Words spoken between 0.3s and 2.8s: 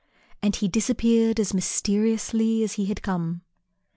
And he disappeared as mysteriously as